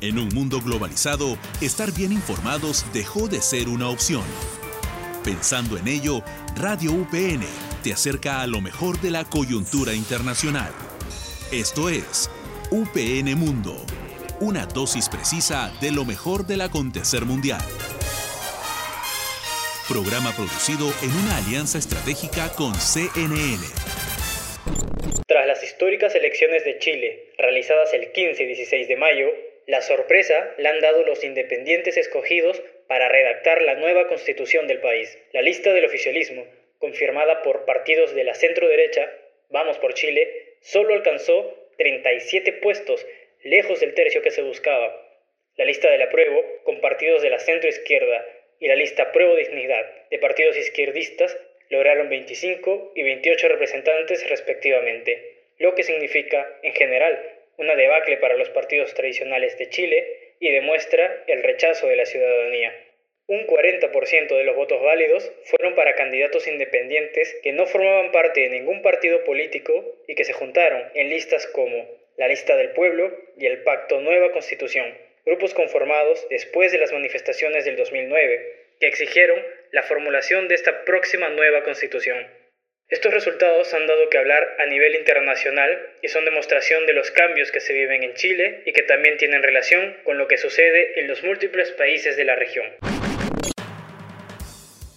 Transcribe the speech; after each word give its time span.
En 0.00 0.16
un 0.16 0.28
mundo 0.28 0.60
globalizado, 0.64 1.36
estar 1.60 1.90
bien 1.92 2.12
informados 2.12 2.84
dejó 2.92 3.26
de 3.26 3.42
ser 3.42 3.68
una 3.68 3.88
opción. 3.88 4.22
Pensando 5.24 5.76
en 5.76 5.88
ello, 5.88 6.22
Radio 6.54 6.92
UPN 6.92 7.44
te 7.82 7.92
acerca 7.92 8.40
a 8.40 8.46
lo 8.46 8.60
mejor 8.60 9.00
de 9.00 9.10
la 9.10 9.24
coyuntura 9.24 9.94
internacional. 9.94 10.70
Esto 11.50 11.88
es 11.88 12.30
UPN 12.70 13.34
Mundo, 13.36 13.84
una 14.38 14.66
dosis 14.66 15.08
precisa 15.08 15.72
de 15.80 15.90
lo 15.90 16.04
mejor 16.04 16.46
del 16.46 16.60
acontecer 16.60 17.24
mundial. 17.24 17.62
Programa 19.88 20.30
producido 20.30 20.92
en 21.02 21.10
una 21.10 21.38
alianza 21.38 21.76
estratégica 21.76 22.50
con 22.50 22.72
CNN. 22.76 23.64
Tras 25.26 25.46
las 25.46 25.64
históricas 25.64 26.14
elecciones 26.14 26.64
de 26.64 26.78
Chile, 26.78 27.32
realizadas 27.36 27.92
el 27.94 28.12
15 28.12 28.44
y 28.44 28.46
16 28.46 28.86
de 28.86 28.96
mayo, 28.96 29.26
la 29.68 29.82
sorpresa 29.82 30.54
la 30.56 30.70
han 30.70 30.80
dado 30.80 31.04
los 31.04 31.22
independientes 31.22 31.96
escogidos 31.96 32.60
para 32.88 33.08
redactar 33.08 33.62
la 33.62 33.74
nueva 33.74 34.08
constitución 34.08 34.66
del 34.66 34.80
país. 34.80 35.16
La 35.32 35.42
lista 35.42 35.74
del 35.74 35.84
oficialismo, 35.84 36.46
confirmada 36.78 37.42
por 37.42 37.66
partidos 37.66 38.14
de 38.14 38.24
la 38.24 38.34
centro-derecha, 38.34 39.12
Vamos 39.50 39.78
por 39.78 39.94
Chile, 39.94 40.56
solo 40.60 40.92
alcanzó 40.92 41.70
37 41.78 42.52
puestos, 42.54 43.06
lejos 43.42 43.80
del 43.80 43.94
tercio 43.94 44.20
que 44.20 44.30
se 44.30 44.42
buscaba. 44.42 44.94
La 45.56 45.64
lista 45.64 45.90
del 45.90 46.02
apruebo, 46.02 46.44
con 46.64 46.80
partidos 46.80 47.22
de 47.22 47.30
la 47.30 47.38
centro-izquierda, 47.38 48.26
y 48.60 48.68
la 48.68 48.74
lista 48.74 49.12
Pruebo 49.12 49.36
Dignidad, 49.36 49.86
de 50.10 50.18
partidos 50.18 50.56
izquierdistas, 50.56 51.38
lograron 51.70 52.10
25 52.10 52.92
y 52.94 53.02
28 53.02 53.48
representantes 53.48 54.28
respectivamente, 54.28 55.36
lo 55.58 55.74
que 55.74 55.82
significa, 55.82 56.58
en 56.62 56.74
general, 56.74 57.37
una 57.58 57.76
debacle 57.76 58.16
para 58.16 58.36
los 58.36 58.48
partidos 58.50 58.94
tradicionales 58.94 59.58
de 59.58 59.68
Chile 59.68 60.34
y 60.40 60.50
demuestra 60.50 61.24
el 61.26 61.42
rechazo 61.42 61.88
de 61.88 61.96
la 61.96 62.06
ciudadanía. 62.06 62.72
Un 63.26 63.46
40% 63.46 64.28
de 64.28 64.44
los 64.44 64.56
votos 64.56 64.80
válidos 64.80 65.30
fueron 65.44 65.74
para 65.74 65.94
candidatos 65.94 66.48
independientes 66.48 67.36
que 67.42 67.52
no 67.52 67.66
formaban 67.66 68.10
parte 68.10 68.40
de 68.40 68.48
ningún 68.48 68.80
partido 68.80 69.22
político 69.24 69.84
y 70.06 70.14
que 70.14 70.24
se 70.24 70.32
juntaron 70.32 70.82
en 70.94 71.10
listas 71.10 71.46
como 71.48 71.86
la 72.16 72.28
Lista 72.28 72.56
del 72.56 72.70
Pueblo 72.70 73.14
y 73.36 73.46
el 73.46 73.62
Pacto 73.64 74.00
Nueva 74.00 74.32
Constitución, 74.32 74.96
grupos 75.26 75.52
conformados 75.52 76.26
después 76.30 76.72
de 76.72 76.78
las 76.78 76.92
manifestaciones 76.92 77.66
del 77.66 77.76
2009, 77.76 78.54
que 78.80 78.86
exigieron 78.86 79.44
la 79.72 79.82
formulación 79.82 80.48
de 80.48 80.54
esta 80.54 80.84
próxima 80.84 81.28
nueva 81.28 81.64
constitución. 81.64 82.26
Estos 82.90 83.12
resultados 83.12 83.74
han 83.74 83.86
dado 83.86 84.08
que 84.10 84.16
hablar 84.16 84.42
a 84.58 84.64
nivel 84.64 84.94
internacional 84.94 85.68
y 86.00 86.08
son 86.08 86.24
demostración 86.24 86.86
de 86.86 86.94
los 86.94 87.10
cambios 87.10 87.52
que 87.52 87.60
se 87.60 87.74
viven 87.74 88.02
en 88.02 88.14
Chile 88.14 88.62
y 88.64 88.72
que 88.72 88.82
también 88.82 89.18
tienen 89.18 89.42
relación 89.42 89.92
con 90.06 90.16
lo 90.16 90.26
que 90.26 90.38
sucede 90.38 90.98
en 90.98 91.06
los 91.06 91.22
múltiples 91.22 91.70
países 91.72 92.16
de 92.16 92.24
la 92.24 92.34
región. 92.34 92.64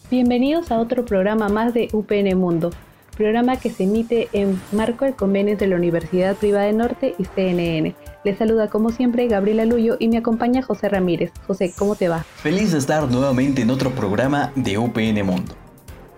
Bienvenidos 0.09 0.71
a 0.71 0.79
otro 0.79 1.03
programa 1.03 1.49
más 1.49 1.73
de 1.73 1.89
UPN 1.91 2.33
Mundo, 2.37 2.71
programa 3.17 3.59
que 3.59 3.69
se 3.69 3.83
emite 3.83 4.29
en 4.31 4.57
marco 4.71 5.03
del 5.03 5.17
convenio 5.17 5.57
de 5.57 5.67
la 5.67 5.75
Universidad 5.75 6.37
Privada 6.37 6.67
de 6.67 6.73
Norte 6.73 7.13
y 7.19 7.25
CNN. 7.25 7.93
Les 8.23 8.37
saluda 8.37 8.69
como 8.69 8.91
siempre 8.91 9.27
Gabriela 9.27 9.65
Luyo 9.65 9.97
y 9.99 10.07
me 10.07 10.17
acompaña 10.17 10.61
José 10.61 10.87
Ramírez. 10.87 11.33
José, 11.45 11.73
¿cómo 11.77 11.97
te 11.97 12.07
va? 12.07 12.23
Feliz 12.41 12.71
de 12.71 12.77
estar 12.77 13.03
nuevamente 13.03 13.63
en 13.63 13.69
otro 13.69 13.89
programa 13.91 14.53
de 14.55 14.77
UPN 14.77 15.25
Mundo. 15.25 15.60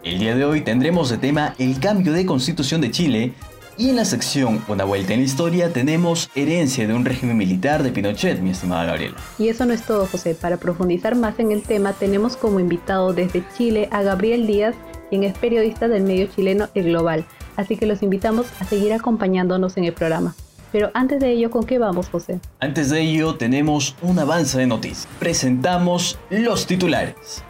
El 0.04 0.20
día 0.20 0.36
de 0.36 0.44
hoy 0.44 0.60
tendremos 0.60 1.10
de 1.10 1.18
tema 1.18 1.56
el 1.60 1.80
cambio 1.80 2.12
de 2.12 2.26
constitución 2.26 2.82
de 2.82 2.92
Chile 2.92 3.32
y 3.78 3.90
en 3.90 3.96
la 3.96 4.04
sección 4.04 4.62
Una 4.68 4.84
vuelta 4.84 5.14
en 5.14 5.22
la 5.22 5.26
historia 5.26 5.72
tenemos 5.72 6.30
herencia 6.36 6.86
de 6.86 6.94
un 6.94 7.06
régimen 7.06 7.38
militar 7.38 7.84
de 7.84 7.92
Pinochet, 7.92 8.42
mi 8.42 8.50
estimada 8.50 8.84
Gabriela. 8.84 9.16
Y 9.40 9.48
eso 9.48 9.66
no 9.66 9.72
es 9.72 9.84
todo, 9.84 10.06
José. 10.06 10.36
Para 10.36 10.58
profundizar 10.58 11.16
más 11.16 11.40
en 11.40 11.54
el 11.54 11.62
tema 11.62 11.94
tenemos 11.94 12.36
como 12.36 12.60
invitado 12.60 13.14
desde 13.14 13.46
Chile 13.58 13.88
a 13.92 14.02
Gabriel 14.02 14.46
Díaz, 14.46 14.76
quien 15.10 15.24
es 15.24 15.38
periodista 15.38 15.88
del 15.88 16.04
medio 16.04 16.28
chileno 16.28 16.68
El 16.76 16.88
Global. 16.88 17.24
Así 17.56 17.78
que 17.78 17.86
los 17.86 18.04
invitamos 18.04 18.48
a 18.60 18.66
seguir 18.66 18.92
acompañándonos 18.92 19.78
en 19.78 19.86
el 19.86 19.94
programa. 19.94 20.36
Pero 20.74 20.92
antes 20.94 21.22
de 21.22 21.32
ello, 21.32 21.50
¿con 21.50 21.66
qué 21.66 21.80
vamos, 21.80 22.10
José? 22.10 22.42
Antes 22.60 22.90
de 22.90 23.00
ello, 23.00 23.36
tenemos 23.36 23.96
un 24.02 24.20
avance 24.20 24.58
de 24.58 24.68
noticias. 24.68 25.08
Presentamos 25.20 26.20
los 26.30 26.68
titulares. 26.68 27.46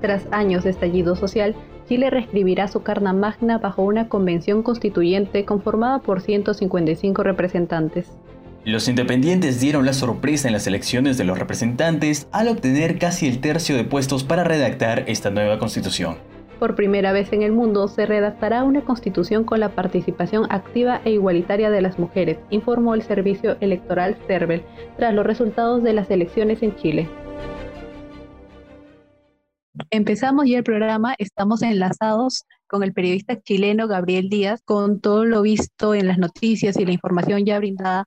Tras 0.00 0.26
años 0.30 0.64
de 0.64 0.70
estallido 0.70 1.16
social, 1.16 1.54
Chile 1.88 2.08
reescribirá 2.08 2.68
su 2.68 2.82
Carta 2.82 3.12
Magna 3.12 3.58
bajo 3.58 3.82
una 3.82 4.08
convención 4.08 4.62
constituyente 4.62 5.44
conformada 5.44 5.98
por 5.98 6.20
155 6.20 7.22
representantes. 7.22 8.06
Los 8.64 8.88
independientes 8.88 9.60
dieron 9.60 9.86
la 9.86 9.94
sorpresa 9.94 10.46
en 10.46 10.52
las 10.52 10.66
elecciones 10.66 11.16
de 11.16 11.24
los 11.24 11.38
representantes 11.38 12.28
al 12.30 12.48
obtener 12.48 12.98
casi 12.98 13.26
el 13.26 13.40
tercio 13.40 13.74
de 13.74 13.84
puestos 13.84 14.22
para 14.22 14.44
redactar 14.44 15.04
esta 15.06 15.30
nueva 15.30 15.58
constitución. 15.58 16.16
Por 16.58 16.74
primera 16.74 17.12
vez 17.12 17.32
en 17.32 17.42
el 17.42 17.52
mundo 17.52 17.88
se 17.88 18.04
redactará 18.04 18.64
una 18.64 18.82
constitución 18.82 19.44
con 19.44 19.60
la 19.60 19.70
participación 19.70 20.46
activa 20.50 21.00
e 21.06 21.12
igualitaria 21.12 21.70
de 21.70 21.80
las 21.80 21.98
mujeres, 21.98 22.36
informó 22.50 22.94
el 22.94 23.00
Servicio 23.00 23.56
Electoral 23.60 24.18
CERVEL 24.26 24.62
tras 24.98 25.14
los 25.14 25.24
resultados 25.24 25.82
de 25.82 25.94
las 25.94 26.10
elecciones 26.10 26.62
en 26.62 26.76
Chile. 26.76 27.08
Empezamos 29.90 30.46
ya 30.46 30.58
el 30.58 30.64
programa, 30.64 31.14
estamos 31.18 31.62
enlazados 31.62 32.44
con 32.66 32.82
el 32.82 32.92
periodista 32.92 33.40
chileno 33.40 33.88
Gabriel 33.88 34.28
Díaz, 34.28 34.60
con 34.64 35.00
todo 35.00 35.24
lo 35.24 35.42
visto 35.42 35.94
en 35.94 36.06
las 36.06 36.18
noticias 36.18 36.76
y 36.78 36.84
la 36.84 36.92
información 36.92 37.44
ya 37.44 37.58
brindada. 37.58 38.04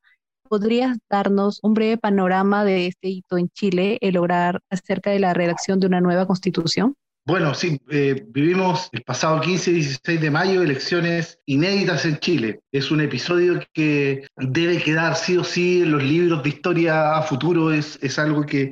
¿Podrías 0.47 0.97
darnos 1.09 1.59
un 1.63 1.73
breve 1.73 1.97
panorama 1.97 2.63
de 2.63 2.87
este 2.87 3.09
hito 3.09 3.37
en 3.37 3.49
Chile, 3.49 3.97
el 4.01 4.13
lograr 4.13 4.59
acerca 4.69 5.09
de 5.09 5.19
la 5.19 5.33
redacción 5.33 5.79
de 5.79 5.87
una 5.87 6.01
nueva 6.01 6.27
constitución? 6.27 6.95
Bueno, 7.25 7.53
sí, 7.53 7.79
eh, 7.89 8.25
vivimos 8.27 8.89
el 8.91 9.01
pasado 9.03 9.39
15 9.39 9.71
y 9.71 9.73
16 9.75 10.19
de 10.19 10.29
mayo 10.29 10.61
elecciones 10.61 11.39
inéditas 11.45 12.05
en 12.05 12.17
Chile. 12.17 12.59
Es 12.69 12.91
un 12.91 12.99
episodio 12.99 13.61
que 13.73 14.27
debe 14.35 14.83
quedar 14.83 15.15
sí 15.15 15.37
o 15.37 15.43
sí 15.45 15.83
en 15.83 15.91
los 15.91 16.03
libros 16.03 16.43
de 16.43 16.49
historia 16.49 17.15
a 17.15 17.21
futuro, 17.21 17.71
es, 17.71 17.97
es 18.01 18.19
algo 18.19 18.45
que 18.45 18.71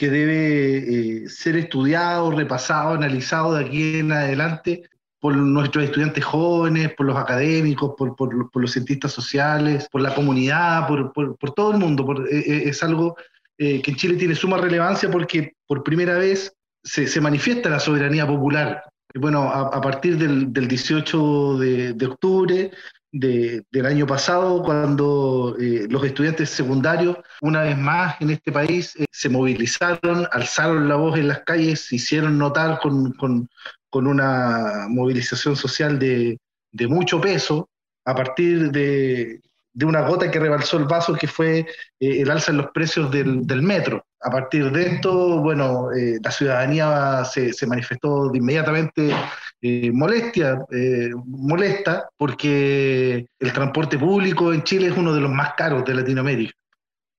que 0.00 0.08
debe 0.08 0.78
eh, 1.24 1.28
ser 1.28 1.56
estudiado, 1.56 2.30
repasado, 2.30 2.94
analizado 2.94 3.52
de 3.52 3.66
aquí 3.66 3.98
en 3.98 4.10
adelante 4.12 4.88
por 5.18 5.36
nuestros 5.36 5.84
estudiantes 5.84 6.24
jóvenes, 6.24 6.94
por 6.96 7.04
los 7.04 7.18
académicos, 7.18 7.92
por, 7.98 8.16
por, 8.16 8.50
por 8.50 8.62
los 8.62 8.72
cientistas 8.72 9.12
sociales, 9.12 9.86
por 9.92 10.00
la 10.00 10.14
comunidad, 10.14 10.88
por, 10.88 11.12
por 11.12 11.50
todo 11.52 11.72
el 11.72 11.76
mundo. 11.76 12.24
Eh, 12.30 12.38
eh, 12.38 12.62
es 12.70 12.82
algo 12.82 13.14
que 13.58 13.82
en 13.86 13.96
Chile 13.96 14.16
tiene 14.16 14.34
suma 14.34 14.56
relevancia 14.56 15.10
porque 15.10 15.52
por 15.66 15.82
primera 15.82 16.16
vez 16.16 16.50
se, 16.82 17.06
se 17.06 17.20
manifiesta 17.20 17.68
la 17.68 17.78
soberanía 17.78 18.26
popular. 18.26 18.82
Bueno, 19.14 19.42
a, 19.42 19.66
a 19.66 19.80
partir 19.82 20.16
del, 20.16 20.50
del 20.50 20.66
18 20.66 21.58
de, 21.58 21.92
de 21.92 22.06
octubre 22.06 22.70
del 23.12 23.86
año 23.86 24.06
pasado, 24.06 24.62
cuando 24.62 25.56
eh, 25.60 25.86
los 25.88 26.04
estudiantes 26.04 26.50
secundarios, 26.50 27.16
una 27.40 27.62
vez 27.62 27.76
más 27.76 28.20
en 28.20 28.30
este 28.30 28.52
país, 28.52 28.94
eh, 28.96 29.06
se 29.10 29.28
movilizaron, 29.28 30.28
alzaron 30.30 30.88
la 30.88 30.96
voz 30.96 31.18
en 31.18 31.28
las 31.28 31.40
calles, 31.40 31.86
se 31.86 31.96
hicieron 31.96 32.38
notar 32.38 32.78
con, 32.80 33.12
con, 33.14 33.48
con 33.88 34.06
una 34.06 34.86
movilización 34.88 35.56
social 35.56 35.98
de, 35.98 36.38
de, 36.72 36.86
mucho 36.86 37.20
peso, 37.20 37.68
a 38.04 38.14
partir 38.14 38.70
de, 38.70 39.40
de, 39.72 39.84
una 39.84 40.02
gota 40.02 40.30
que 40.30 40.38
rebalsó 40.38 40.76
el 40.76 40.84
vaso, 40.84 41.14
que 41.14 41.26
fue 41.26 41.58
eh, 41.58 41.66
el 41.98 42.30
alza 42.30 42.52
en 42.52 42.58
los 42.58 42.70
precios 42.70 43.10
del, 43.10 43.46
del 43.46 43.62
metro. 43.62 44.04
A 44.20 44.30
partir 44.30 44.70
de 44.70 44.86
esto, 44.86 45.40
bueno, 45.40 45.88
la 46.22 46.30
ciudadanía 46.30 47.24
se, 47.24 47.54
se 47.54 47.66
manifestó 47.66 48.28
de 48.28 48.36
inmediatamente 48.36 49.14
eh, 49.62 49.90
molestia, 49.92 50.64
eh, 50.70 51.10
molesta, 51.26 52.08
porque 52.16 53.26
el 53.38 53.52
transporte 53.52 53.98
público 53.98 54.52
en 54.52 54.62
Chile 54.62 54.88
es 54.88 54.96
uno 54.96 55.12
de 55.12 55.20
los 55.20 55.30
más 55.30 55.54
caros 55.54 55.84
de 55.84 55.94
Latinoamérica. 55.94 56.54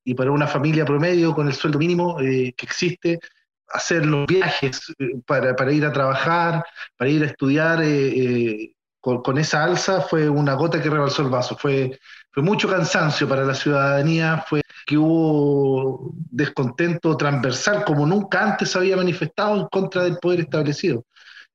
Y 0.03 0.15
para 0.15 0.31
una 0.31 0.47
familia 0.47 0.83
promedio 0.83 1.35
con 1.35 1.47
el 1.47 1.53
sueldo 1.53 1.77
mínimo 1.77 2.19
eh, 2.19 2.53
que 2.57 2.65
existe, 2.65 3.19
hacer 3.69 4.05
los 4.05 4.25
viajes 4.25 4.91
para, 5.25 5.55
para, 5.55 5.71
ir 5.71 5.85
a 5.85 5.93
trabajar, 5.93 6.65
para 6.97 7.09
ir 7.09 7.23
a 7.23 7.27
estudiar 7.27 7.81
con, 8.99 9.37
esa 9.37 9.63
alza 9.63 10.01
fue 10.01 10.29
una 10.29 10.53
gota 10.53 10.81
que 10.81 10.89
rebalsó 10.89 11.21
el 11.21 11.29
vaso. 11.29 11.57
Fue, 11.57 11.99
fue 12.31 12.43
mucho 12.43 12.67
cansancio 12.67 13.27
para 13.29 13.43
la 13.43 13.55
ciudadanía, 13.55 14.43
fue 14.47 14.61
que 14.85 14.97
hubo 14.97 16.11
descontento 16.29 17.15
transversal 17.15 17.83
como 17.83 18.05
nunca 18.05 18.43
antes 18.43 18.75
había 18.75 18.97
manifestado 18.97 19.61
en 19.61 19.67
contra 19.67 20.03
del 20.03 20.17
poder 20.17 20.41
establecido. 20.41 21.05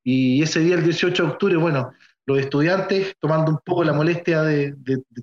Y 0.08 0.40
ese 0.40 0.60
día, 0.60 0.76
el 0.76 0.84
18 0.84 1.20
de 1.20 1.28
octubre, 1.30 1.56
bueno, 1.56 1.92
los 2.26 2.38
estudiantes, 2.38 3.16
tomando 3.18 3.50
un 3.50 3.58
poco 3.58 3.82
la 3.82 3.92
molestia 3.92 4.42
de, 4.42 4.72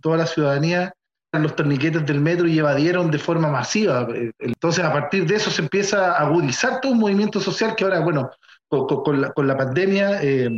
toda 0.02 0.18
la 0.18 0.26
ciudadanía, 0.26 0.94
los 1.32 1.56
torniquetes 1.56 2.06
del 2.06 2.20
metro 2.20 2.48
y 2.48 2.60
evadieron 2.60 3.10
de 3.10 3.18
forma 3.18 3.48
masiva. 3.48 4.06
Entonces, 4.40 4.84
a 4.84 4.92
partir 4.92 5.26
de 5.26 5.36
eso 5.36 5.50
se 5.50 5.62
empieza 5.62 6.12
a 6.12 6.26
agudizar 6.26 6.82
todo 6.82 6.92
un 6.92 7.00
movimiento 7.00 7.40
social 7.40 7.78
que 7.78 7.86
ahora, 7.86 8.02
bueno, 8.02 8.30
con, 8.68 9.48
la, 9.48 9.58
pandemia, 9.58 10.22
eh, 10.22 10.50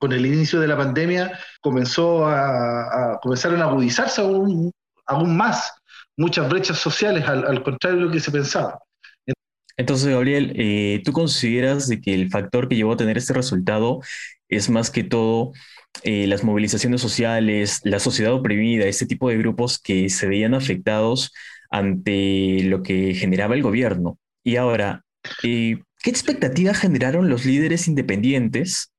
con 0.00 0.12
el 0.12 0.24
inicio 0.24 0.58
de 0.58 0.68
la 0.68 0.78
pandemia, 0.78 1.38
comenzó 1.60 2.26
a, 2.26 3.12
a, 3.12 3.18
comenzaron 3.20 3.60
a 3.60 3.66
agudizarse 3.66 4.22
aún, 4.22 4.72
aún 5.04 5.36
más 5.36 5.74
muchas 6.16 6.48
brechas 6.48 6.78
sociales, 6.78 7.28
al, 7.28 7.62
contrario 7.62 7.98
de 7.98 8.06
lo 8.06 8.10
que 8.10 8.20
se 8.20 8.30
pensaba. 8.30 8.78
Entonces, 9.76 10.08
Gabriel, 10.08 10.52
eh, 10.56 11.00
¿tú 11.04 11.12
consideras 11.12 11.88
de 11.88 12.00
que 12.00 12.14
el 12.14 12.30
factor 12.30 12.68
que 12.68 12.76
llevó 12.76 12.92
a 12.92 12.96
tener 12.96 13.16
este 13.18 13.32
resultado 13.32 14.00
es 14.48 14.68
más 14.68 14.90
que 14.90 15.02
todo 15.04 15.52
eh, 16.04 16.26
las 16.26 16.44
movilizaciones 16.44 17.00
sociales, 17.00 17.80
la 17.84 17.98
sociedad 17.98 18.34
oprimida, 18.34 18.86
este 18.86 19.06
tipo 19.06 19.28
de 19.28 19.38
grupos 19.38 19.78
que 19.78 20.08
se 20.08 20.26
veían 20.26 20.54
afectados 20.54 21.32
ante 21.70 22.62
lo 22.64 22.82
que 22.82 23.14
generaba 23.14 23.54
el 23.54 23.62
gobierno? 23.62 24.18
Y 24.44 24.56
ahora, 24.56 25.04
eh, 25.42 25.78
¿qué 26.02 26.10
expectativa 26.10 26.74
generaron 26.74 27.30
los 27.30 27.44
líderes 27.46 27.88
independientes 27.88 28.92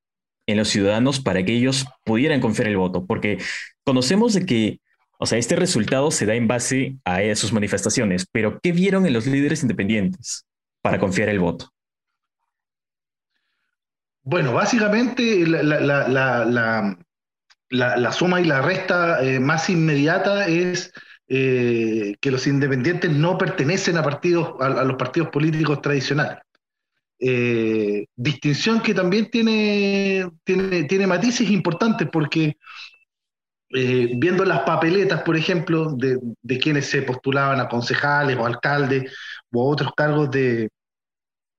en 0.47 0.57
los 0.57 0.69
ciudadanos 0.69 1.19
para 1.19 1.43
que 1.45 1.53
ellos 1.53 1.85
pudieran 2.03 2.41
confiar 2.41 2.67
el 2.67 2.77
voto? 2.77 3.05
Porque 3.05 3.37
conocemos 3.83 4.33
de 4.33 4.45
que 4.45 4.79
o 5.19 5.25
sea, 5.25 5.37
este 5.37 5.55
resultado 5.55 6.11
se 6.11 6.25
da 6.25 6.35
en 6.35 6.49
base 6.49 6.97
a 7.05 7.21
sus 7.35 7.53
manifestaciones, 7.53 8.25
pero 8.29 8.59
¿qué 8.61 8.73
vieron 8.73 9.05
en 9.05 9.13
los 9.13 9.25
líderes 9.25 9.61
independientes 9.61 10.45
para 10.83 10.99
confiar 10.99 11.29
el 11.29 11.39
voto? 11.39 11.73
Bueno, 14.21 14.53
básicamente 14.53 15.47
la, 15.47 16.97
suma 18.11 18.41
y 18.41 18.45
la 18.45 18.61
resta 18.61 19.23
eh, 19.23 19.39
más 19.39 19.69
inmediata 19.69 20.47
es 20.47 20.91
eh, 21.27 22.15
que 22.19 22.31
los 22.31 22.47
independientes 22.47 23.11
no 23.11 23.37
pertenecen 23.37 23.97
a, 23.97 24.03
partidos, 24.03 24.55
a, 24.59 24.83
los 24.83 24.97
partidos 24.97 25.29
políticos 25.29 25.81
tradicionales. 25.81 26.39
Eh, 27.19 28.07
distinción 28.15 28.81
que 28.81 28.93
también 28.93 29.31
tiene, 29.31 30.29
tiene, 30.43 30.83
tiene 30.83 31.07
matices 31.07 31.49
importantes 31.49 32.09
porque 32.11 32.57
eh, 33.73 34.11
viendo 34.15 34.45
las 34.45 34.61
papeletas, 34.61 35.23
por 35.23 35.35
ejemplo, 35.35 35.95
de, 35.95 36.59
quienes 36.59 36.87
se 36.89 37.01
postulaban 37.01 37.59
a 37.59 37.67
concejales 37.67 38.37
o 38.37 38.45
alcaldes 38.45 39.11
u 39.51 39.61
otros 39.61 39.91
cargos 39.95 40.29
de 40.31 40.69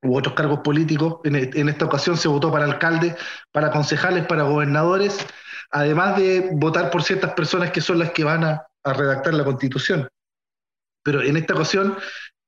otros 0.07 0.35
cargos 0.35 0.61
políticos, 0.61 1.17
en, 1.25 1.35
en 1.35 1.69
esta 1.69 1.87
ocasión 1.87 2.17
se 2.17 2.29
votó 2.29 2.53
para 2.53 2.67
alcaldes, 2.67 3.17
para 3.51 3.71
concejales, 3.71 4.27
para 4.27 4.43
gobernadores, 4.43 5.27
además 5.71 6.17
de 6.19 6.51
votar 6.53 6.91
por 6.91 7.03
ciertas 7.03 7.33
personas 7.33 7.71
que 7.71 7.81
son 7.81 7.99
las 7.99 8.13
que 8.13 8.23
van 8.23 8.45
a, 8.45 8.67
redactar 8.85 9.33
la 9.33 9.45
constitución. 9.45 10.07
Pero 11.03 11.23
en 11.23 11.39
esta 11.39 11.55
ocasión 11.55 11.97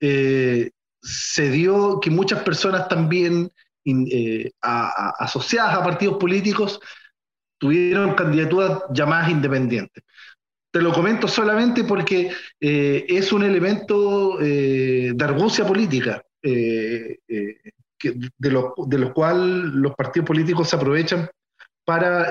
eh, 0.01 0.71
se 1.01 1.51
dio 1.51 1.99
que 1.99 2.11
muchas 2.11 2.43
personas 2.43 2.89
también 2.89 3.51
eh, 3.87 4.51
asociadas 4.61 5.75
a 5.75 5.83
partidos 5.83 6.19
políticos 6.19 6.79
tuvieron 7.59 8.15
candidaturas 8.15 8.83
llamadas 8.93 9.31
independientes. 9.31 10.03
Te 10.71 10.83
lo 10.83 10.93
comento 10.93 11.27
solamente 11.27 11.85
porque 11.85 12.31
eh, 12.61 13.07
es 13.09 13.33
un 13.33 13.43
elemento 13.45 14.39
eh, 14.41 15.13
de 15.15 15.25
argucia 15.25 15.67
política, 15.67 16.23
eh, 16.43 17.19
de, 17.27 18.51
lo, 18.51 18.75
de 18.87 18.99
los 18.99 19.13
cuales 19.13 19.73
los 19.73 19.95
partidos 19.95 20.27
políticos 20.27 20.69
se 20.69 20.77
aprovechan 20.77 21.29
para, 21.85 22.29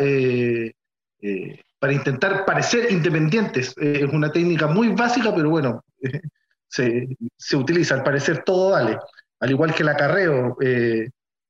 para 1.79 1.93
intentar 1.93 2.45
parecer 2.45 2.91
independientes. 2.91 3.73
es 3.77 4.13
una 4.13 4.31
técnica 4.31 4.67
muy 4.67 4.89
básica, 4.89 5.33
pero 5.33 5.49
bueno, 5.49 5.83
se, 6.67 7.07
se, 7.35 7.57
utiliza, 7.57 7.95
al 7.95 8.03
parecer 8.03 8.43
todo 8.45 8.71
vale, 8.71 8.99
al 9.39 9.49
igual 9.49 9.73
que 9.73 9.81
el 9.81 9.89
acarreo 9.89 10.55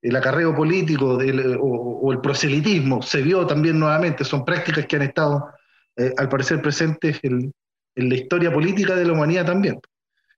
el 0.01 0.15
acarreo 0.15 0.56
político 0.56 1.18
o, 1.18 2.12
el 2.12 2.19
proselitismo 2.21 3.01
se 3.01 3.21
vio 3.21 3.45
también 3.47 3.80
nuevamente, 3.80 4.24
son 4.24 4.45
prácticas 4.45 4.86
que 4.86 4.95
han 4.95 5.01
estado, 5.01 5.50
eh, 5.95 6.13
al 6.18 6.30
parecer, 6.30 6.62
presentes 6.62 7.19
en, 7.24 7.51
la 7.95 8.15
historia 8.15 8.51
política 8.51 8.95
de 8.95 9.06
la 9.06 9.13
humanidad 9.13 9.45
también. 9.45 9.80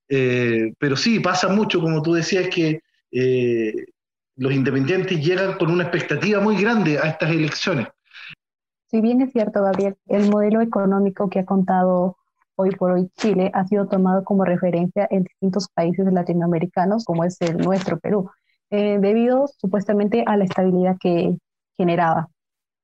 Eh, 0.08 0.74
pero 0.78 0.96
sí, 0.96 1.20
pasa 1.20 1.48
mucho, 1.48 1.82
como 1.82 2.02
tú 2.04 2.14
decías, 2.14 2.48
que 2.50 2.82
eh, 3.12 3.74
los 4.36 4.54
independientes 4.54 5.20
llegan 5.20 5.58
con 5.58 5.72
una 5.72 5.84
expectativa 5.84 6.40
muy 6.40 6.62
grande 6.62 7.00
a 7.00 7.10
estas 7.10 7.32
elecciones. 7.32 7.88
Si 8.90 9.02
bien 9.02 9.22
es 9.22 9.32
cierto, 9.34 9.64
Gabriel, 9.64 9.96
el 10.06 10.30
modelo 10.30 10.62
económico 10.62 11.30
que 11.30 11.40
ha 11.40 11.46
contado 11.46 12.18
hoy 12.56 12.72
por 12.72 12.92
hoy 12.92 13.10
Chile 13.18 13.52
ha 13.54 13.66
sido 13.66 13.88
tomado 13.88 14.24
como 14.24 14.46
referencia 14.46 15.08
en 15.10 15.24
distintos 15.24 15.68
países 15.70 16.12
latinoamericanos, 16.12 17.06
como 17.06 17.24
es 17.24 17.40
el 17.42 17.58
nuestro 17.58 18.00
Perú. 18.00 18.30
Eh, 18.70 18.98
debido 19.00 19.48
supuestamente 19.58 20.24
a 20.26 20.36
la 20.36 20.44
estabilidad 20.44 20.98
que 21.00 21.38
generaba. 21.78 22.28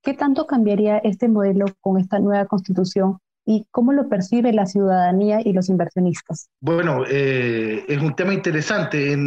¿Qué 0.02 0.14
tanto 0.14 0.48
cambiaría 0.48 0.98
este 1.00 1.28
modelo 1.28 1.66
con 1.82 2.00
esta 2.00 2.20
nueva 2.20 2.46
constitución 2.46 3.18
y 3.46 3.66
cómo 3.70 3.92
lo 3.92 4.08
percibe 4.08 4.54
la 4.54 4.66
ciudadanía 4.66 5.42
y 5.44 5.52
los 5.52 5.68
inversionistas? 5.70 6.50
Bueno, 6.62 7.04
eh, 7.10 7.84
es 7.88 8.02
un 8.02 8.16
tema 8.16 8.34
interesante. 8.34 9.18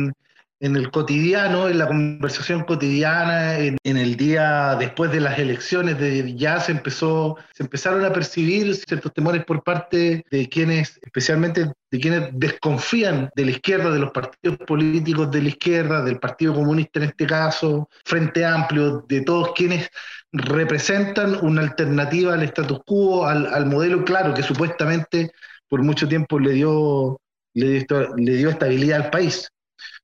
En 0.58 0.74
el 0.76 0.90
cotidiano, 0.90 1.68
en 1.68 1.78
la 1.78 1.86
conversación 1.86 2.64
cotidiana, 2.64 3.58
en, 3.58 3.76
el 3.84 4.16
día 4.16 4.74
después 4.76 5.12
de 5.12 5.20
las 5.20 5.38
elecciones, 5.38 5.98
de, 5.98 6.34
ya 6.34 6.60
se 6.60 6.72
empezó, 6.72 7.36
se 7.52 7.62
empezaron 7.62 8.04
a 8.04 8.12
percibir 8.12 8.74
ciertos 8.74 9.12
temores 9.12 9.44
por 9.44 9.62
parte 9.62 10.24
de 10.30 10.48
quienes, 10.48 10.98
especialmente 11.02 11.72
de 11.90 12.00
quienes 12.00 12.30
desconfían 12.32 13.30
de 13.36 13.44
la 13.44 13.50
izquierda, 13.50 13.90
de 13.90 13.98
los 13.98 14.12
partidos 14.12 14.58
políticos 14.66 15.30
de 15.30 15.42
la 15.42 15.48
izquierda, 15.48 16.02
del 16.02 16.18
Partido 16.18 16.54
Comunista 16.54 17.00
en 17.00 17.10
este 17.10 17.26
caso, 17.26 17.88
Frente 18.04 18.44
Amplio, 18.44 19.04
de 19.08 19.20
todos 19.20 19.52
quienes 19.54 19.90
representan 20.32 21.36
una 21.44 21.62
alternativa 21.62 22.34
al 22.34 22.42
status 22.44 22.80
quo, 22.86 23.26
al, 23.26 23.66
modelo 23.66 24.04
claro 24.04 24.32
que 24.32 24.42
supuestamente 24.42 25.32
por 25.68 25.82
mucho 25.82 26.08
tiempo 26.08 26.38
le 26.38 26.52
dio, 26.52 27.20
le 27.52 27.84
dio 28.16 28.50
estabilidad 28.50 29.02
al 29.02 29.10
país 29.10 29.50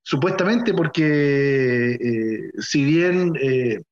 supuestamente 0.03 0.75
porque 0.75 1.93
eh, 1.93 2.51
si 2.59 2.85
bien 2.85 3.33
eh, 3.41 3.83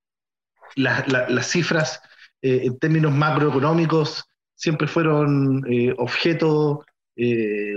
las 0.76 1.46
cifras 1.46 2.00
eh, 2.42 2.62
en 2.64 2.78
términos 2.78 3.12
macroeconómicos 3.12 4.24
siempre 4.54 4.86
fueron 4.86 5.64
objeto 5.96 6.84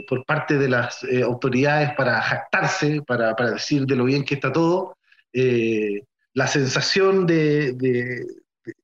por 0.07 0.25
parte 0.25 0.57
de 0.57 0.69
las 0.69 1.03
autoridades 1.25 1.91
para 1.97 2.21
jactarse, 2.21 3.01
para, 3.01 3.33
decir 3.33 3.85
de 3.85 3.95
lo 3.95 4.05
bien 4.05 4.23
que 4.23 4.35
está 4.35 4.51
todo, 4.51 4.97
la 5.33 6.47
sensación 6.47 7.25
de, 7.25 8.25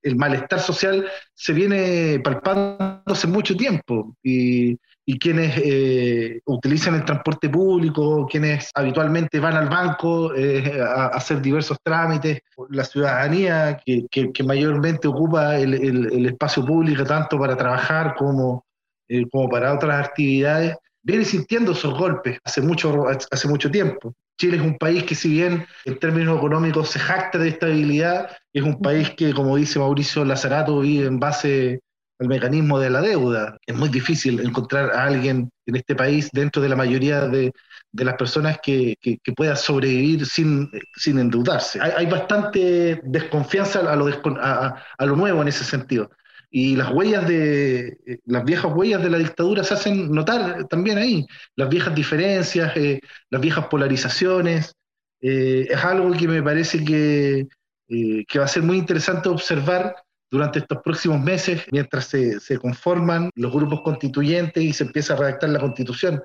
el 0.01 0.15
malestar 0.15 0.59
social 0.59 1.05
se 1.33 1.53
viene 1.53 2.19
palpando 2.23 3.01
hace 3.05 3.27
mucho 3.27 3.55
tiempo 3.55 4.15
y, 4.23 4.77
quienes 5.19 5.57
eh, 5.57 6.39
utilizan 6.45 6.93
el 6.93 7.03
transporte 7.03 7.49
público, 7.49 8.27
quienes 8.27 8.69
habitualmente 8.75 9.39
van 9.39 9.55
al 9.55 9.67
banco 9.67 10.35
eh, 10.35 10.79
a, 10.79 11.07
hacer 11.07 11.41
diversos 11.41 11.79
trámites, 11.81 12.41
la 12.69 12.83
ciudadanía 12.83 13.81
que, 13.83 14.43
mayormente 14.43 15.07
ocupa 15.07 15.57
el, 15.57 15.73
el, 15.73 16.25
espacio 16.27 16.63
público 16.63 17.03
tanto 17.05 17.39
para 17.39 17.57
trabajar 17.57 18.13
como, 18.15 18.67
eh, 19.07 19.25
como 19.31 19.49
para 19.49 19.73
otras 19.73 20.09
actividades, 20.09 20.75
viene 21.01 21.25
sintiendo 21.25 21.71
esos 21.71 21.97
golpes 21.97 22.37
hace 22.43 22.61
mucho, 22.61 23.07
hace 23.07 23.47
mucho 23.47 23.71
tiempo. 23.71 24.13
Chile 24.39 24.57
es 24.57 24.63
un 24.63 24.77
país 24.77 25.03
que 25.03 25.15
si 25.15 25.29
bien 25.29 25.67
en 25.85 25.99
términos 25.99 26.37
económicos 26.37 26.89
se 26.89 26.99
jacta 26.99 27.37
de 27.37 27.49
estabilidad, 27.49 28.31
es 28.53 28.63
un 28.63 28.79
país 28.81 29.11
que, 29.11 29.33
como 29.33 29.57
dice 29.57 29.79
Mauricio 29.79 30.23
Lazarato, 30.23 30.79
vive 30.79 31.07
en 31.07 31.19
base 31.19 31.81
el 32.19 32.27
mecanismo 32.27 32.79
de 32.79 32.89
la 32.89 33.01
deuda. 33.01 33.57
Es 33.65 33.75
muy 33.75 33.89
difícil 33.89 34.39
encontrar 34.39 34.91
a 34.91 35.03
alguien 35.05 35.49
en 35.65 35.75
este 35.75 35.93
país, 35.93 36.29
dentro 36.31 36.61
de 36.61 36.69
la 36.69 36.75
mayoría 36.77 37.27
de, 37.27 37.51
las 37.91 38.15
personas, 38.15 38.59
que, 38.63 38.95
pueda 39.35 39.57
sobrevivir 39.57 40.25
sin, 40.25 40.71
sin 40.95 41.19
endeudarse. 41.19 41.79
Hay, 41.81 42.05
bastante 42.05 43.01
desconfianza 43.03 43.81
a, 43.91 45.05
lo 45.05 45.15
nuevo 45.17 45.41
en 45.41 45.49
ese 45.49 45.65
sentido. 45.65 46.09
Y 46.51 46.75
las 46.75 46.91
huellas 46.91 47.27
de, 47.27 48.21
las 48.25 48.43
viejas 48.43 48.71
huellas 48.73 49.03
de 49.03 49.09
la 49.09 49.19
dictadura 49.19 49.63
se 49.63 49.75
hacen 49.75 50.11
notar 50.11 50.67
también 50.67 50.97
ahí. 50.97 51.25
Las 51.55 51.69
viejas 51.69 51.93
diferencias, 51.93 52.75
eh, 52.75 52.99
las 53.29 53.41
viejas 53.41 53.67
polarizaciones. 53.67 54.75
Eh, 55.21 55.67
es 55.69 55.83
algo 55.83 56.11
que 56.11 56.27
me 56.27 56.41
parece 56.41 56.83
que, 56.83 57.47
eh, 57.87 58.25
que 58.27 58.39
va 58.39 58.45
a 58.45 58.47
ser 58.47 58.63
muy 58.63 58.77
interesante 58.77 59.29
observar 59.29 59.95
durante 60.31 60.59
estos 60.59 60.79
próximos 60.83 61.19
meses, 61.21 61.63
mientras 61.71 62.05
se, 62.05 62.39
se, 62.39 62.57
conforman 62.57 63.31
los 63.35 63.51
grupos 63.51 63.81
constituyentes 63.81 64.63
y 64.63 64.73
se 64.73 64.83
empieza 64.83 65.13
a 65.13 65.17
redactar 65.17 65.49
la 65.49 65.59
constitución. 65.59 66.21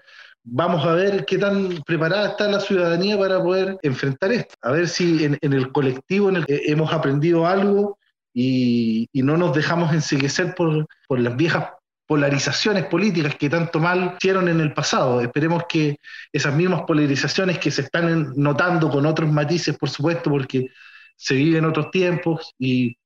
Vamos 0.46 0.84
a 0.84 0.92
ver 0.92 1.24
qué 1.24 1.38
tan 1.38 1.82
preparada 1.86 2.28
está 2.28 2.46
la 2.48 2.60
ciudadanía 2.60 3.18
para 3.18 3.42
poder 3.42 3.78
enfrentar 3.82 4.30
esto, 4.30 4.54
a 4.60 4.72
ver 4.72 4.88
si 4.88 5.24
en, 5.24 5.38
el 5.40 5.72
colectivo 5.72 6.28
en 6.28 6.36
el 6.36 6.44
que 6.44 6.60
hemos 6.66 6.92
aprendido 6.92 7.46
algo 7.46 7.98
y, 8.34 9.08
no 9.14 9.36
nos 9.36 9.54
dejamos 9.54 9.92
enseguecer 9.92 10.54
por, 10.54 10.86
por 11.08 11.20
las 11.20 11.36
viejas 11.36 11.68
polarizaciones 12.06 12.84
políticas 12.86 13.36
que 13.36 13.48
tanto 13.48 13.80
mal 13.80 14.16
hicieron 14.16 14.48
en 14.48 14.60
el 14.60 14.74
pasado. 14.74 15.20
Esperemos 15.22 15.64
que 15.68 15.96
esas 16.32 16.54
mismas 16.54 16.82
polarizaciones 16.82 17.58
que 17.58 17.70
se 17.70 17.82
están 17.82 18.34
notando 18.36 18.90
con 18.90 19.06
otros 19.06 19.30
matices, 19.32 19.78
por 19.78 19.88
supuesto, 19.88 20.30
porque 20.30 20.68
se 21.16 21.34
viven 21.34 21.64
otros 21.64 21.90
tiempos 21.90 22.52
y 22.58 22.98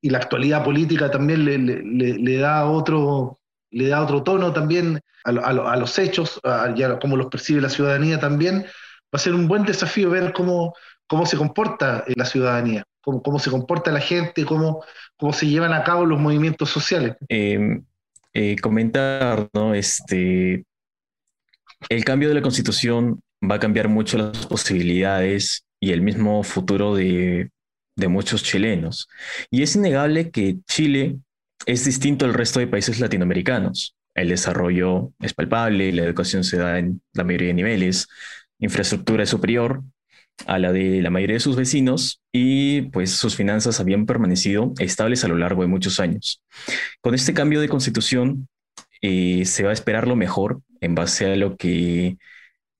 y 0.00 0.10
la 0.10 0.18
actualidad 0.18 0.64
política 0.64 1.10
también 1.10 1.44
le, 1.44 2.38
da 2.38 2.66
otro, 2.66 3.40
le 3.70 3.88
da 3.88 4.02
otro 4.02 4.22
tono 4.22 4.52
también 4.52 5.00
a, 5.24 5.76
los 5.76 5.98
hechos, 5.98 6.40
a, 6.44 6.74
cómo 7.00 7.16
los 7.16 7.26
percibe 7.26 7.60
la 7.60 7.68
ciudadanía 7.68 8.20
también. 8.20 8.64
Va 8.64 9.16
a 9.16 9.18
ser 9.18 9.34
un 9.34 9.48
buen 9.48 9.64
desafío 9.64 10.10
ver 10.10 10.32
cómo, 10.32 10.74
cómo 11.06 11.26
se 11.26 11.36
comporta 11.36 12.04
la 12.14 12.24
ciudadanía, 12.24 12.84
cómo, 13.00 13.22
cómo 13.22 13.38
se 13.38 13.50
comporta 13.50 13.90
la 13.90 14.00
gente, 14.00 14.44
cómo, 14.44 14.82
cómo 15.16 15.32
se 15.32 15.46
llevan 15.46 15.72
a 15.72 15.84
cabo 15.84 16.06
los 16.06 16.20
movimientos 16.20 16.70
sociales. 16.70 17.16
Em, 17.28 17.84
eh, 18.32 18.56
comentar, 18.60 19.48
¿no? 19.52 19.74
Este, 19.74 20.64
el 21.88 22.04
cambio 22.04 22.28
de 22.28 22.34
la 22.34 22.42
constitución 22.42 23.20
va 23.42 23.56
a 23.56 23.60
cambiar 23.60 23.88
mucho 23.88 24.18
las 24.18 24.46
posibilidades 24.46 25.64
y 25.80 25.92
el 25.92 26.02
mismo 26.02 26.42
futuro 26.42 26.94
de, 26.94 27.50
de 27.96 28.08
muchos 28.08 28.42
chilenos. 28.42 29.08
Y 29.50 29.62
es 29.62 29.76
innegable 29.76 30.30
que 30.30 30.56
Chile 30.66 31.18
es 31.66 31.84
distinto 31.84 32.24
al 32.24 32.34
resto 32.34 32.60
de 32.60 32.66
países 32.66 33.00
latinoamericanos. 33.00 33.96
El 34.14 34.28
desarrollo 34.28 35.12
es 35.20 35.34
palpable, 35.34 35.92
la 35.92 36.02
educación 36.02 36.44
se 36.44 36.56
da 36.56 36.78
en 36.78 37.00
la 37.12 37.24
mayoría 37.24 37.48
de 37.48 37.54
niveles, 37.54 38.08
infraestructura 38.58 39.22
es 39.22 39.30
superior 39.30 39.82
a 40.46 40.58
la 40.58 40.72
de 40.72 41.02
la 41.02 41.10
mayoría 41.10 41.34
de 41.34 41.40
sus 41.40 41.56
vecinos 41.56 42.22
y 42.32 42.82
pues 42.82 43.12
sus 43.12 43.36
finanzas 43.36 43.80
habían 43.80 44.06
permanecido 44.06 44.72
estables 44.78 45.24
a 45.24 45.28
lo 45.28 45.36
largo 45.36 45.62
de 45.62 45.68
muchos 45.68 46.00
años. 46.00 46.42
Con 47.00 47.14
este 47.14 47.34
cambio 47.34 47.60
de 47.60 47.68
constitución 47.68 48.48
eh, 49.00 49.44
se 49.44 49.64
va 49.64 49.70
a 49.70 49.74
esperar 49.74 50.08
lo 50.08 50.16
mejor 50.16 50.60
en 50.80 50.94
base 50.94 51.32
a 51.32 51.36
lo 51.36 51.56
que 51.56 52.18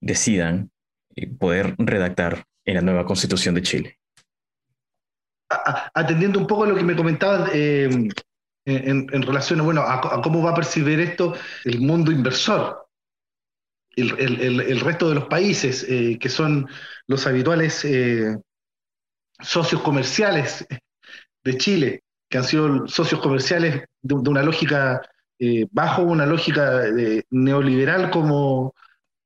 decidan 0.00 0.70
eh, 1.16 1.26
poder 1.28 1.74
redactar 1.78 2.44
en 2.64 2.74
la 2.74 2.82
nueva 2.82 3.04
constitución 3.04 3.54
de 3.54 3.62
Chile. 3.62 3.98
Atendiendo 5.94 6.38
un 6.38 6.46
poco 6.46 6.64
a 6.64 6.68
lo 6.68 6.74
que 6.74 6.82
me 6.82 6.94
comentabas 6.94 7.50
eh, 7.54 7.88
en, 8.66 9.22
relación 9.22 9.64
bueno, 9.64 9.80
a, 9.80 10.20
cómo 10.22 10.42
va 10.42 10.50
a 10.50 10.54
percibir 10.54 11.00
esto 11.00 11.34
el 11.64 11.80
mundo 11.80 12.12
inversor, 12.12 12.87
el, 14.00 14.80
resto 14.80 15.08
de 15.08 15.14
los 15.16 15.24
países, 15.26 15.84
eh, 15.88 16.18
que 16.20 16.28
son 16.28 16.68
los 17.06 17.26
habituales 17.26 17.84
eh, 17.84 18.36
socios 19.40 19.82
comerciales 19.82 20.66
de 21.44 21.58
Chile, 21.58 22.02
que 22.28 22.38
han 22.38 22.44
sido 22.44 22.86
socios 22.88 23.20
comerciales 23.20 23.84
de, 24.02 24.14
una 24.14 24.42
lógica 24.42 25.00
eh, 25.38 25.66
bajo 25.70 26.02
una 26.02 26.26
lógica 26.26 26.82
neoliberal, 27.30 28.10
como, 28.10 28.74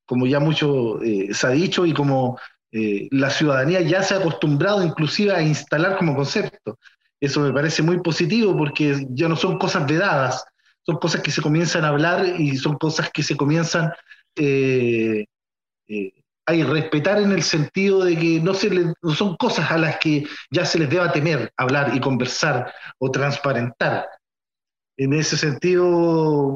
como 0.07 0.27
ya 0.27 0.41
mucho 0.41 0.99
se 1.33 1.47
ha 1.47 1.51
dicho, 1.51 1.87
y 1.87 1.93
como 1.93 2.39
la 2.71 3.29
ciudadanía 3.29 3.83
ya 3.83 4.03
se 4.03 4.15
ha 4.15 4.19
acostumbrado 4.19 4.83
inclusive 4.83 5.35
a 5.35 5.43
instalar 5.43 5.99
como 5.99 6.17
concepto. 6.17 6.79
Eso 7.21 7.41
me 7.41 7.53
parece 7.53 7.83
muy 7.83 8.01
positivo 8.01 8.57
porque 8.57 9.07
ya 9.11 9.29
no 9.29 9.37
son 9.37 9.59
cosas 9.59 9.87
vedadas, 9.87 10.45
son 10.85 10.97
cosas 10.97 11.23
que 11.23 11.31
se 11.31 11.43
comienzan 11.43 11.85
a 11.85 11.89
hablar 11.89 12.27
y 12.39 12.57
son 12.57 12.77
cosas 12.77 13.11
que 13.13 13.23
se 13.23 13.37
comienzan 13.37 13.93
eh, 14.37 15.25
eh, 15.89 16.13
a 16.47 16.53
respetar 16.53 17.21
en 17.21 17.33
el 17.33 17.43
sentido 17.43 18.05
de 18.05 18.19
que 18.19 18.41
no, 18.41 18.55
se 18.55 18.71
no 18.71 19.15
son 19.15 19.37
cosas 19.37 19.71
a 19.71 19.79
las 19.79 19.99
que 19.99 20.27
ya 20.51 20.65
se 20.65 20.79
les 20.79 20.91
deba 20.91 21.13
temer 21.13 21.53
hablar 21.57 21.95
y 21.95 22.01
conversar 22.01 22.73
o 22.99 23.11
transparentar. 23.11 24.07
En 24.97 25.13
ese 25.15 25.37
sentido, 25.37 25.85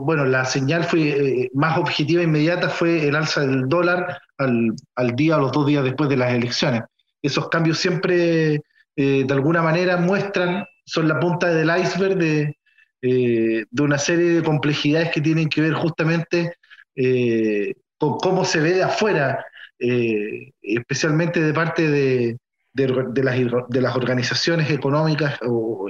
bueno, 0.04 0.25
la 0.25 0.45
señal 0.45 0.85
fue 0.85 1.09
eh, 1.09 1.50
más 1.54 1.78
objetiva 1.78 2.21
e 2.21 2.25
inmediata 2.25 2.68
fue 2.68 3.09
el 3.09 3.16
alza 3.16 3.40
del 3.40 3.68
dólar 3.68 4.21
al, 4.38 4.75
al 4.95 5.16
día 5.16 5.37
o 5.37 5.40
los 5.40 5.52
dos 5.52 5.66
días 5.66 5.85
después 5.85 6.11
de 6.11 6.16
las 6.16 6.33
elecciones. 6.33 6.83
Esos 7.23 7.49
cambios 7.49 7.78
siempre 7.78 8.62
de 8.99 9.26
alguna 9.28 9.61
manera 9.61 9.99
muestran, 9.99 10.64
son 10.87 11.06
la 11.06 11.21
punta 11.21 11.49
del 11.49 11.71
iceberg 11.83 12.16
de, 12.16 12.56
de 13.02 13.83
una 13.83 13.99
serie 13.99 14.30
de 14.30 14.42
complejidades 14.42 15.11
que 15.11 15.21
tienen 15.21 15.50
que 15.50 15.61
ver 15.61 15.75
justamente 15.75 16.54
eh, 16.97 17.75
cómo 17.99 18.45
se 18.45 18.61
ve 18.61 18.73
de 18.73 18.83
afuera, 18.83 19.45
especialmente 19.79 21.41
de 21.41 21.53
parte 21.53 21.88
de, 21.88 22.38
de, 22.73 23.23
las, 23.23 23.38
de, 23.69 23.81
las, 23.81 23.97
organizaciones 23.97 24.71
económicas 24.71 25.38
o, 25.43 25.88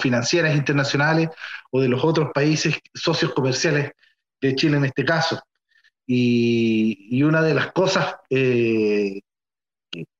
financieras 0.00 0.56
internacionales 0.56 1.28
o 1.70 1.80
de 1.80 1.88
los 1.88 2.04
otros 2.04 2.30
países 2.32 2.78
socios 2.94 3.32
comerciales 3.34 3.92
de 4.40 4.54
Chile 4.54 4.76
en 4.78 4.84
este 4.86 5.04
caso. 5.04 5.42
Y, 6.06 7.08
y 7.10 7.22
una 7.22 7.42
de 7.42 7.54
las 7.54 7.72
cosas 7.72 8.16
que, 8.30 9.22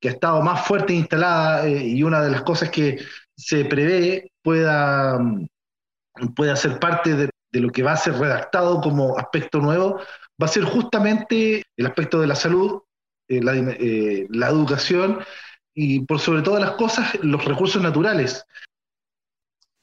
ha 0.08 0.12
estado 0.12 0.42
más 0.42 0.66
fuerte 0.66 0.92
instalada 0.92 1.66
eh, 1.66 1.87
y 1.87 2.02
una 2.02 2.23
de 2.23 2.30
las 2.30 2.42
cosas 2.42 2.70
que 2.70 2.99
se 3.37 3.64
prevé 3.64 4.32
pueda, 4.42 5.18
pueda 6.35 6.56
ser 6.56 6.78
parte 6.78 7.14
de, 7.14 7.30
lo 7.52 7.70
que 7.70 7.82
va 7.82 7.92
a 7.92 7.96
ser 7.96 8.14
redactado 8.14 8.80
como 8.80 9.18
aspecto 9.18 9.60
nuevo, 9.60 9.98
va 10.40 10.46
a 10.46 10.48
ser 10.48 10.64
justamente 10.64 11.62
el 11.76 11.86
aspecto 11.86 12.20
de 12.20 12.26
la 12.26 12.34
salud, 12.34 12.82
eh, 13.28 13.42
la, 13.42 13.54
eh, 13.54 14.26
la, 14.30 14.48
educación 14.48 15.18
y 15.74 16.00
por 16.00 16.20
sobre 16.20 16.42
todas 16.42 16.60
las 16.60 16.72
cosas 16.72 17.18
los 17.22 17.44
recursos 17.44 17.82
naturales. 17.82 18.44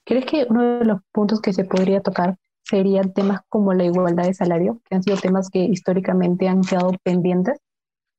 ¿Crees 0.06 0.26
que 0.26 0.46
uno 0.50 0.80
de 0.80 0.86
los 0.86 1.02
puntos 1.12 1.42
que 1.42 1.54
se 1.54 1.66
podría 1.66 2.02
tocar 2.02 2.36
serían 2.64 3.14
temas 3.14 3.42
como 3.50 3.74
la 3.74 3.86
igualdad 3.86 4.26
de 4.26 4.34
salario, 4.34 4.82
que 4.86 4.96
han 4.96 5.04
sido 5.04 5.18
temas 5.18 5.50
que 5.50 5.60
históricamente 5.60 6.48
han 6.48 6.62
quedado 6.62 6.92
pendientes? 7.04 7.60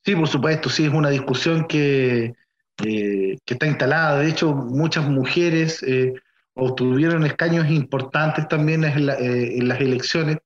Sí, 0.05 0.15
por 0.15 0.29
supuesto, 0.29 0.69
sí, 0.69 0.85
es 0.85 0.93
una 0.93 1.09
discusión 1.09 1.67
que, 1.67 2.35
eh, 2.85 3.39
que 3.45 3.55
está 3.55 3.67
instalada. 3.67 4.19
De 4.19 4.29
hecho, 4.29 4.55
muchas 4.55 5.09
mujeres 5.09 5.83
eh, 5.83 6.15
obtuvieron 6.55 7.25
escaños 7.27 7.71
importantes 7.71 8.49
también 8.49 8.85
en, 8.85 9.09
eh, 9.09 9.59
las 9.63 9.81
elecciones, 9.81 10.39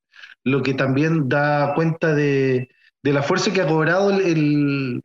lo 0.45 0.63
que 0.63 0.75
también 0.75 1.29
da 1.29 1.75
cuenta 1.75 2.15
de, 2.15 2.69
la 3.03 3.23
fuerza 3.23 3.53
que 3.53 3.63
ha 3.63 3.67
cobrado 3.67 4.11
el, 4.11 5.01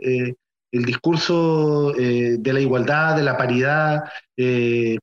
discurso 0.72 1.94
de 1.94 2.54
la 2.54 2.60
igualdad, 2.60 3.16
de 3.16 3.24
la 3.24 3.38
paridad, 3.38 4.04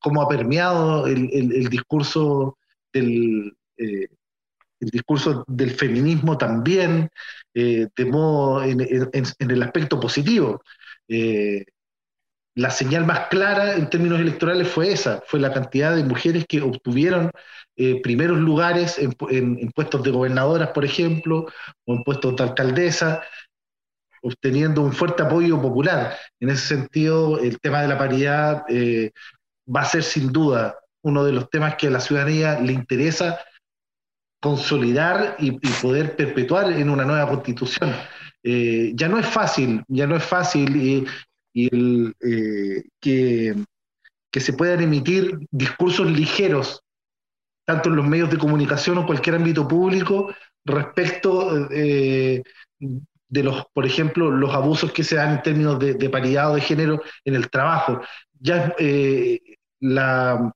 cómo 0.01 0.21
ha 0.21 0.29
permeado 0.29 1.07
el, 1.07 1.69
discurso 1.71 2.59
del 2.93 3.55
el 4.81 4.89
discurso 4.89 5.45
del 5.47 5.71
feminismo 5.71 6.39
también, 6.39 7.11
eh, 7.55 7.87
de 7.95 8.05
modo 8.07 8.65
en, 8.65 8.81
el 8.81 9.63
aspecto 9.63 10.01
positivo. 10.01 10.63
Eh, 12.55 12.61
la 12.61 12.71
señal 12.71 13.07
más 13.07 13.29
clara 13.29 13.75
en 13.75 13.89
términos 13.91 14.21
electorales 14.21 14.69
fue 14.69 14.93
esa, 14.93 15.23
fue 15.27 15.41
la 15.41 15.53
cantidad 15.53 15.95
de 15.95 16.05
mujeres 16.05 16.45
que 16.49 16.61
obtuvieron 16.63 17.31
eh, 17.77 18.01
primeros 18.03 18.39
lugares 18.39 18.99
en, 18.99 19.13
puestos 19.73 20.03
de 20.03 20.11
gobernadoras, 20.11 20.71
por 20.71 20.85
ejemplo, 20.85 21.47
o 21.87 21.95
en 21.95 22.03
puestos 22.03 22.37
de 22.37 22.43
alcaldesa, 22.43 23.23
obteniendo 24.23 24.83
un 24.83 24.93
fuerte 24.93 25.23
apoyo 25.23 25.61
popular. 25.61 26.17
En 26.41 26.51
ese 26.51 26.67
sentido, 26.67 27.39
el 27.39 27.59
tema 27.61 27.81
de 27.83 27.89
la 27.89 27.99
paridad 27.99 28.65
va 29.75 29.81
a 29.81 29.85
ser 29.87 30.03
sin 30.03 30.31
duda 30.31 30.77
uno 31.03 31.25
de 31.25 31.33
los 31.33 31.49
temas 31.49 31.77
que 31.77 31.87
a 31.87 31.91
la 31.91 32.01
ciudadanía 32.01 32.61
le 32.61 32.73
interesa 32.73 33.41
consolidar 34.41 35.37
y, 35.39 35.53
poder 35.83 36.17
perpetuar 36.17 36.73
en 36.73 36.89
una 36.89 37.05
nueva 37.05 37.29
constitución. 37.29 37.95
Eh, 38.43 38.93
ya 38.95 39.09
no 39.09 39.19
es 39.19 39.27
fácil, 39.27 39.85
ya 39.87 40.07
no 40.07 40.17
es 40.17 40.25
fácil 40.25 41.07
el, 41.55 42.15
eh, 42.21 42.85
que, 43.01 43.55
se 44.41 44.53
puedan 44.53 44.81
emitir 44.81 45.39
discursos 45.51 46.11
ligeros, 46.11 46.83
tanto 47.65 47.89
en 47.89 47.97
los 47.97 48.07
medios 48.07 48.31
de 48.31 48.39
comunicación 48.39 48.99
o 48.99 49.07
cualquier 49.07 49.37
ámbito 49.37 49.67
público, 49.67 50.35
respecto 50.65 51.69
eh, 51.71 52.43
de 52.79 53.43
los, 53.43 53.65
por 53.73 53.87
ejemplo, 53.87 54.31
los 54.31 54.55
abusos 54.55 54.93
que 54.93 55.05
se 55.05 55.17
dan 55.17 55.37
en 55.37 55.43
términos 55.43 55.79
de, 55.79 55.95
de 55.95 56.11
paridad 56.11 56.53
o 56.53 56.55
de 56.55 56.61
género 56.61 57.03
en 57.25 57.35
el 57.35 57.51
trabajo. 57.51 58.01
Ya 58.41 58.75
la 59.81 60.53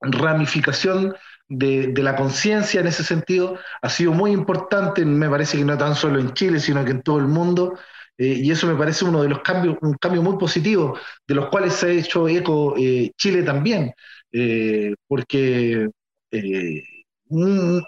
ramificación 0.00 1.14
de, 1.48 1.92
la 2.02 2.16
conciencia 2.16 2.80
en 2.80 2.86
ese 2.86 3.04
sentido 3.04 3.58
ha 3.82 3.88
sido 3.88 4.12
muy 4.12 4.32
importante, 4.32 5.04
me 5.04 5.28
parece 5.28 5.58
que 5.58 5.64
no 5.64 5.78
tan 5.78 5.94
solo 5.94 6.18
en 6.18 6.32
Chile, 6.34 6.60
sino 6.60 6.84
que 6.84 6.90
en 6.92 7.02
todo 7.02 7.18
el 7.18 7.26
mundo, 7.26 7.78
eh, 8.18 8.40
y 8.42 8.50
eso 8.50 8.66
me 8.66 8.76
parece 8.76 9.04
uno 9.04 9.22
de 9.22 9.28
los 9.28 9.40
cambios, 9.40 9.76
un 9.82 9.94
cambio 9.94 10.22
muy 10.22 10.38
positivo, 10.38 10.98
de 11.26 11.34
los 11.34 11.48
cuales 11.48 11.74
se 11.74 11.86
ha 11.86 11.90
hecho 11.90 12.28
eco 12.28 12.74
eh, 12.76 13.12
Chile 13.16 13.42
también, 13.42 13.92
eh, 14.32 14.94
porque 15.06 15.88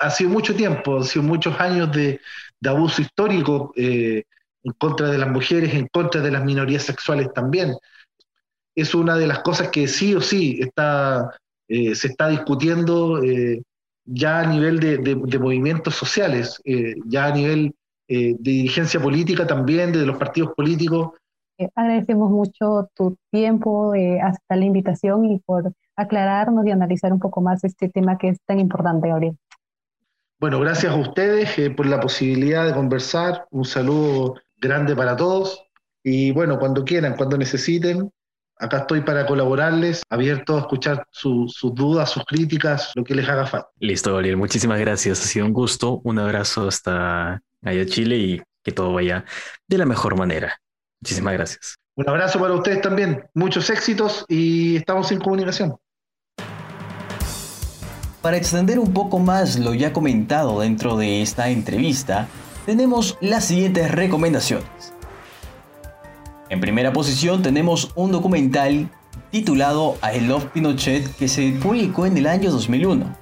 ha 0.00 0.10
sido 0.10 0.30
mucho 0.30 0.54
tiempo, 0.54 0.98
han 0.98 1.04
sido 1.04 1.22
muchos 1.22 1.58
años 1.60 1.92
de, 1.92 2.20
de 2.60 2.68
abuso 2.68 3.02
histórico 3.02 3.72
en 3.76 4.24
contra 4.78 5.10
de 5.10 5.18
las 5.18 5.28
mujeres, 5.28 5.74
en 5.74 5.86
contra 5.88 6.20
de 6.20 6.30
las 6.30 6.44
minorías 6.44 6.82
sexuales 6.82 7.32
también. 7.34 7.74
Es 8.74 8.94
una 8.94 9.16
de 9.16 9.26
las 9.26 9.40
cosas 9.40 9.68
que 9.68 9.86
sí 9.88 10.14
o 10.14 10.20
sí 10.20 10.60
está 10.60 11.30
se 11.68 12.08
está 12.08 12.30
discutiendo 12.30 13.20
ya 14.06 14.40
a 14.40 14.46
nivel 14.46 14.80
de, 14.80 15.38
movimientos 15.38 15.94
sociales, 15.94 16.60
ya 17.06 17.26
a 17.26 17.34
nivel 17.34 17.74
de 18.08 18.36
dirigencia 18.38 19.00
política 19.00 19.46
también, 19.46 19.92
de 19.92 20.06
los 20.06 20.16
partidos 20.16 20.52
políticos. 20.56 21.10
Agradecemos 21.74 22.30
mucho 22.30 22.88
tu 22.94 23.16
tiempo, 23.30 23.92
hasta 24.22 24.56
la 24.56 24.64
invitación 24.64 25.24
y 25.24 25.38
por 25.40 25.72
aclararnos 25.96 26.64
y 26.66 26.70
analizar 26.70 27.12
un 27.12 27.18
poco 27.18 27.40
más 27.40 27.64
este 27.64 27.88
tema 27.88 28.16
que 28.16 28.28
es 28.28 28.38
tan 28.46 28.60
importante, 28.60 29.08
Gabriel. 29.08 29.36
Bueno, 30.40 30.60
gracias 30.60 30.92
a 30.92 30.96
ustedes 30.96 31.58
eh, 31.58 31.70
por 31.70 31.86
la 31.86 31.98
posibilidad 31.98 32.64
de 32.64 32.72
conversar. 32.72 33.46
Un 33.50 33.64
saludo 33.64 34.36
grande 34.56 34.94
para 34.94 35.16
todos. 35.16 35.64
Y 36.04 36.30
bueno, 36.30 36.60
cuando 36.60 36.84
quieran, 36.84 37.16
cuando 37.16 37.36
necesiten, 37.36 38.08
acá 38.56 38.78
estoy 38.78 39.00
para 39.00 39.26
colaborarles, 39.26 40.04
abierto 40.08 40.56
a 40.56 40.60
escuchar 40.60 41.04
sus 41.10 41.58
dudas, 41.74 42.10
sus 42.10 42.24
críticas, 42.24 42.92
lo 42.94 43.02
que 43.02 43.16
les 43.16 43.28
haga 43.28 43.46
falta. 43.46 43.68
Listo, 43.80 44.12
Gabriel. 44.12 44.36
Muchísimas 44.36 44.78
gracias. 44.78 45.20
Ha 45.20 45.26
sido 45.26 45.46
un 45.46 45.52
gusto. 45.52 46.00
Un 46.04 46.20
abrazo 46.20 46.68
hasta 46.68 47.42
allá 47.62 47.86
Chile 47.86 48.16
y 48.16 48.42
que 48.64 48.72
todo 48.72 48.92
vaya 48.92 49.24
de 49.66 49.78
la 49.78 49.86
mejor 49.86 50.16
manera. 50.16 50.58
Muchísimas 51.00 51.34
gracias. 51.34 51.76
Un 51.96 52.08
abrazo 52.08 52.38
para 52.38 52.54
ustedes 52.54 52.80
también. 52.80 53.24
Muchos 53.34 53.70
éxitos 53.70 54.24
y 54.28 54.76
estamos 54.76 55.10
en 55.10 55.18
comunicación. 55.18 55.76
Para 58.22 58.36
extender 58.36 58.78
un 58.78 58.92
poco 58.92 59.18
más 59.18 59.58
lo 59.58 59.74
ya 59.74 59.92
comentado 59.92 60.60
dentro 60.60 60.96
de 60.96 61.22
esta 61.22 61.50
entrevista, 61.50 62.28
tenemos 62.66 63.16
las 63.20 63.46
siguientes 63.46 63.90
recomendaciones. 63.90 64.92
En 66.50 66.60
primera 66.60 66.92
posición 66.92 67.42
tenemos 67.42 67.92
un 67.94 68.12
documental 68.12 68.90
titulado 69.30 69.96
I 70.02 70.20
Love 70.20 70.46
Pinochet 70.52 71.14
que 71.16 71.28
se 71.28 71.52
publicó 71.62 72.06
en 72.06 72.16
el 72.16 72.26
año 72.26 72.50
2001. 72.50 73.16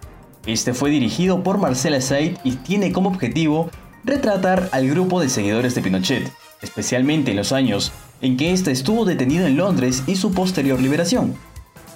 Este 0.46 0.74
fue 0.74 0.90
dirigido 0.90 1.42
por 1.42 1.58
Marcela 1.58 2.00
Said 2.00 2.38
y 2.44 2.56
tiene 2.56 2.92
como 2.92 3.08
objetivo 3.08 3.70
retratar 4.06 4.68
al 4.70 4.88
grupo 4.88 5.20
de 5.20 5.28
seguidores 5.28 5.74
de 5.74 5.82
Pinochet, 5.82 6.32
especialmente 6.62 7.32
en 7.32 7.36
los 7.36 7.52
años 7.52 7.92
en 8.22 8.36
que 8.36 8.52
éste 8.52 8.70
estuvo 8.70 9.04
detenido 9.04 9.46
en 9.46 9.56
Londres 9.56 10.04
y 10.06 10.16
su 10.16 10.32
posterior 10.32 10.80
liberación. 10.80 11.34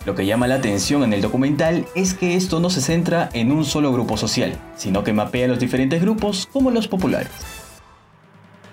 Lo 0.04 0.14
que 0.14 0.26
llama 0.26 0.48
la 0.48 0.56
atención 0.56 1.04
en 1.04 1.12
el 1.12 1.20
documental 1.20 1.86
es 1.94 2.14
que 2.14 2.34
esto 2.34 2.58
no 2.58 2.68
se 2.68 2.80
centra 2.80 3.28
en 3.32 3.52
un 3.52 3.64
solo 3.64 3.92
grupo 3.92 4.16
social, 4.16 4.58
sino 4.76 5.04
que 5.04 5.12
mapea 5.12 5.46
los 5.46 5.60
diferentes 5.60 6.02
grupos 6.02 6.48
como 6.52 6.70
los 6.70 6.88
populares. 6.88 7.30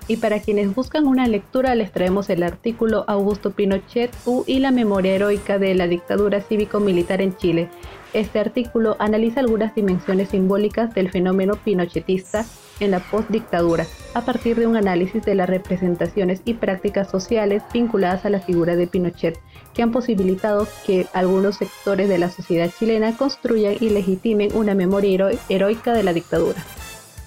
Y 0.09 0.17
para 0.17 0.39
quienes 0.39 0.73
buscan 0.73 1.05
una 1.05 1.27
lectura 1.27 1.75
les 1.75 1.91
traemos 1.91 2.29
el 2.29 2.43
artículo 2.43 3.03
Augusto 3.07 3.51
Pinochet 3.51 4.09
U 4.25 4.45
y 4.47 4.59
la 4.59 4.71
memoria 4.71 5.13
heroica 5.13 5.59
de 5.59 5.75
la 5.75 5.87
dictadura 5.87 6.39
cívico-militar 6.39 7.21
en 7.21 7.35
Chile. 7.35 7.69
Este 8.13 8.39
artículo 8.39 8.95
analiza 8.99 9.41
algunas 9.41 9.75
dimensiones 9.75 10.29
simbólicas 10.29 10.93
del 10.93 11.11
fenómeno 11.11 11.55
pinochetista 11.55 12.45
en 12.79 12.91
la 12.91 13.01
postdictadura, 13.01 13.85
a 14.13 14.21
partir 14.21 14.55
de 14.55 14.65
un 14.65 14.77
análisis 14.77 15.23
de 15.23 15.35
las 15.35 15.49
representaciones 15.49 16.41
y 16.45 16.53
prácticas 16.53 17.09
sociales 17.09 17.63
vinculadas 17.73 18.23
a 18.25 18.29
la 18.29 18.39
figura 18.39 18.77
de 18.77 18.87
Pinochet, 18.87 19.37
que 19.73 19.81
han 19.81 19.91
posibilitado 19.91 20.67
que 20.85 21.07
algunos 21.13 21.57
sectores 21.57 22.07
de 22.07 22.17
la 22.17 22.29
sociedad 22.29 22.71
chilena 22.79 23.17
construyan 23.17 23.75
y 23.79 23.89
legitimen 23.89 24.55
una 24.55 24.73
memoria 24.73 25.29
heroica 25.49 25.93
de 25.93 26.03
la 26.03 26.13
dictadura 26.13 26.63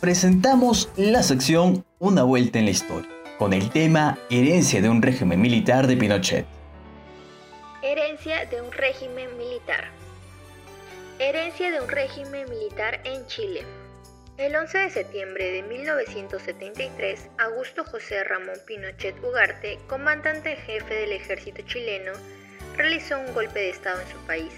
presentamos 0.00 0.88
la 0.96 1.22
sección 1.22 1.84
Una 1.98 2.22
vuelta 2.22 2.58
en 2.58 2.64
la 2.64 2.70
historia, 2.70 3.10
con 3.38 3.52
el 3.52 3.70
tema 3.70 4.18
Herencia 4.30 4.80
de 4.80 4.88
un 4.88 5.02
régimen 5.02 5.40
militar 5.42 5.86
de 5.86 5.96
Pinochet. 5.96 6.46
Herencia 7.82 8.46
de 8.46 8.62
un 8.62 8.72
régimen 8.72 9.36
militar. 9.36 9.90
Herencia 11.18 11.70
de 11.70 11.82
un 11.82 11.88
régimen 11.88 12.48
militar 12.48 13.02
en 13.04 13.26
Chile. 13.26 13.62
El 14.38 14.56
11 14.56 14.78
de 14.78 14.90
septiembre 14.90 15.52
de 15.52 15.62
1973, 15.64 17.28
Augusto 17.36 17.84
José 17.84 18.24
Ramón 18.24 18.56
Pinochet 18.66 19.22
Ugarte, 19.22 19.78
comandante 19.86 20.56
jefe 20.56 20.94
del 20.94 21.12
ejército 21.12 21.60
chileno, 21.66 22.12
realizó 22.74 23.20
un 23.20 23.34
golpe 23.34 23.58
de 23.58 23.70
Estado 23.70 24.00
en 24.00 24.08
su 24.08 24.18
país 24.26 24.52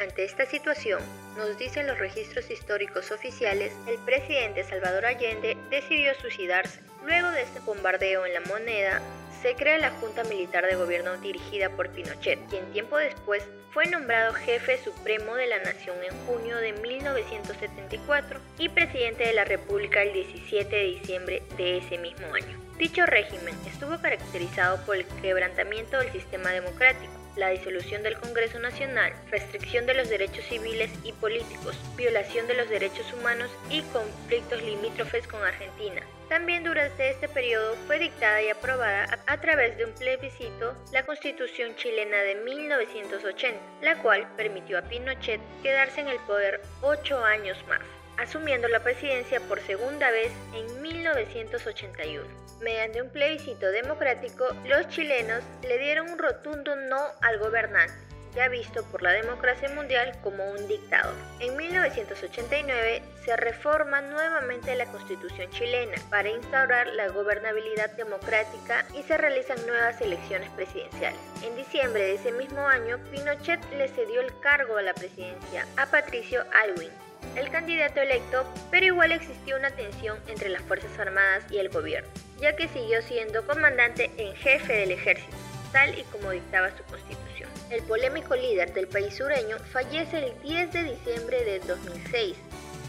ante 0.00 0.24
esta 0.24 0.46
situación, 0.46 1.00
nos 1.40 1.56
dicen 1.56 1.86
los 1.86 1.98
registros 1.98 2.50
históricos 2.50 3.10
oficiales, 3.10 3.72
el 3.86 3.98
presidente 4.00 4.62
Salvador 4.62 5.06
Allende 5.06 5.56
decidió 5.70 6.14
suicidarse. 6.20 6.80
Luego 7.04 7.30
de 7.30 7.42
este 7.42 7.60
bombardeo 7.60 8.26
en 8.26 8.34
la 8.34 8.40
moneda, 8.42 9.00
se 9.40 9.54
crea 9.54 9.78
la 9.78 9.90
Junta 9.90 10.22
Militar 10.24 10.66
de 10.66 10.76
Gobierno 10.76 11.16
dirigida 11.16 11.70
por 11.70 11.88
Pinochet, 11.88 12.38
quien 12.50 12.70
tiempo 12.72 12.98
después 12.98 13.42
fue 13.72 13.86
nombrado 13.86 14.34
jefe 14.34 14.82
supremo 14.84 15.34
de 15.34 15.46
la 15.46 15.60
nación 15.60 15.96
en 16.04 16.14
junio 16.26 16.58
de 16.58 16.74
1974 16.74 18.38
y 18.58 18.68
presidente 18.68 19.24
de 19.24 19.32
la 19.32 19.44
República 19.44 20.02
el 20.02 20.12
17 20.12 20.76
de 20.76 20.84
diciembre 20.84 21.42
de 21.56 21.78
ese 21.78 21.96
mismo 21.96 22.26
año. 22.34 22.60
Dicho 22.76 23.06
régimen 23.06 23.54
estuvo 23.66 23.98
caracterizado 23.98 24.84
por 24.84 24.96
el 24.96 25.06
quebrantamiento 25.22 25.98
del 25.98 26.12
sistema 26.12 26.50
democrático, 26.50 27.19
la 27.36 27.50
disolución 27.50 28.02
del 28.02 28.18
Congreso 28.18 28.58
Nacional, 28.58 29.12
restricción 29.30 29.86
de 29.86 29.94
los 29.94 30.08
derechos 30.08 30.44
civiles 30.44 30.90
y 31.04 31.12
políticos, 31.12 31.76
violación 31.96 32.46
de 32.46 32.54
los 32.54 32.68
derechos 32.68 33.12
humanos 33.12 33.50
y 33.70 33.82
conflictos 33.82 34.62
limítrofes 34.62 35.26
con 35.26 35.42
Argentina. 35.42 36.02
También 36.28 36.62
durante 36.62 37.10
este 37.10 37.28
periodo 37.28 37.74
fue 37.86 37.98
dictada 37.98 38.40
y 38.40 38.48
aprobada 38.48 39.18
a 39.26 39.40
través 39.40 39.76
de 39.76 39.84
un 39.84 39.92
plebiscito 39.92 40.76
la 40.92 41.04
Constitución 41.04 41.74
chilena 41.76 42.18
de 42.18 42.36
1980, 42.36 43.58
la 43.82 44.00
cual 44.00 44.28
permitió 44.36 44.78
a 44.78 44.82
Pinochet 44.82 45.40
quedarse 45.62 46.00
en 46.00 46.08
el 46.08 46.20
poder 46.20 46.62
ocho 46.82 47.24
años 47.24 47.58
más 47.68 47.80
asumiendo 48.20 48.68
la 48.68 48.80
presidencia 48.80 49.40
por 49.40 49.60
segunda 49.60 50.10
vez 50.10 50.30
en 50.54 50.82
1981. 50.82 52.24
Mediante 52.60 53.00
un 53.00 53.08
plebiscito 53.08 53.70
democrático, 53.70 54.46
los 54.66 54.88
chilenos 54.88 55.42
le 55.62 55.78
dieron 55.78 56.10
un 56.10 56.18
rotundo 56.18 56.76
no 56.76 57.00
al 57.22 57.38
gobernante, 57.38 57.94
ya 58.34 58.48
visto 58.48 58.84
por 58.84 59.02
la 59.02 59.12
democracia 59.12 59.70
mundial 59.70 60.12
como 60.22 60.44
un 60.50 60.68
dictador. 60.68 61.14
En 61.40 61.56
1989 61.56 63.02
se 63.24 63.36
reforma 63.38 64.02
nuevamente 64.02 64.74
la 64.74 64.84
constitución 64.86 65.50
chilena 65.50 65.96
para 66.10 66.28
instaurar 66.28 66.88
la 66.88 67.08
gobernabilidad 67.08 67.90
democrática 67.92 68.84
y 68.94 69.02
se 69.02 69.16
realizan 69.16 69.66
nuevas 69.66 69.98
elecciones 70.02 70.50
presidenciales. 70.50 71.18
En 71.42 71.56
diciembre 71.56 72.02
de 72.02 72.14
ese 72.16 72.32
mismo 72.32 72.66
año, 72.68 72.98
Pinochet 73.10 73.60
le 73.72 73.88
cedió 73.88 74.20
el 74.20 74.38
cargo 74.40 74.76
a 74.76 74.82
la 74.82 74.92
presidencia 74.92 75.66
a 75.78 75.86
Patricio 75.86 76.44
Aylwin, 76.52 76.90
el 77.36 77.50
candidato 77.50 78.00
electo, 78.00 78.44
pero 78.70 78.86
igual 78.86 79.12
existió 79.12 79.56
una 79.56 79.70
tensión 79.70 80.18
entre 80.26 80.48
las 80.48 80.62
Fuerzas 80.62 80.90
Armadas 80.98 81.44
y 81.50 81.58
el 81.58 81.68
gobierno, 81.68 82.08
ya 82.40 82.56
que 82.56 82.68
siguió 82.68 83.02
siendo 83.02 83.46
comandante 83.46 84.10
en 84.16 84.34
jefe 84.34 84.72
del 84.72 84.92
ejército, 84.92 85.36
tal 85.72 85.98
y 85.98 86.02
como 86.04 86.30
dictaba 86.30 86.70
su 86.76 86.82
constitución. 86.84 87.48
El 87.70 87.82
polémico 87.82 88.34
líder 88.34 88.72
del 88.74 88.88
país 88.88 89.14
sureño 89.16 89.56
fallece 89.72 90.18
el 90.18 90.42
10 90.42 90.72
de 90.72 90.82
diciembre 90.84 91.44
de 91.44 91.60
2006, 91.60 92.36